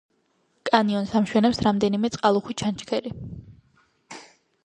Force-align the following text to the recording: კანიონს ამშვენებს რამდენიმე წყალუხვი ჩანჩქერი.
კანიონს 0.69 1.11
ამშვენებს 1.19 1.59
რამდენიმე 1.65 2.11
წყალუხვი 2.15 2.57
ჩანჩქერი. 2.61 3.13